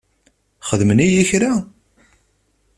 Xedmen-iyi 0.67 1.23
kra? 1.29 1.51